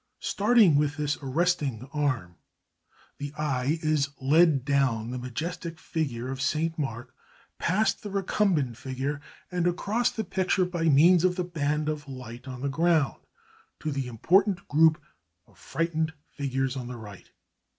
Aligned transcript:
Starting 0.23 0.75
with 0.77 0.97
this 0.97 1.15
arresting 1.21 1.87
arm, 1.93 2.35
the 3.19 3.31
eye 3.37 3.77
is 3.83 4.09
led 4.19 4.65
down 4.65 5.11
the 5.11 5.17
majestic 5.19 5.77
figure 5.77 6.31
of 6.31 6.41
St. 6.41 6.75
Mark, 6.75 7.13
past 7.59 8.01
the 8.01 8.09
recumbent 8.09 8.77
figure, 8.77 9.21
and 9.51 9.67
across 9.67 10.09
the 10.09 10.23
picture 10.23 10.65
by 10.65 10.85
means 10.85 11.23
of 11.23 11.35
the 11.35 11.43
band 11.43 11.87
of 11.87 12.07
light 12.07 12.47
on 12.47 12.61
the 12.61 12.67
ground, 12.67 13.21
to 13.79 13.91
the 13.91 14.07
important 14.07 14.67
group 14.67 14.99
of 15.45 15.59
frightened 15.59 16.13
figures 16.27 16.75
on 16.75 16.87
the 16.87 16.97
right. 16.97 17.29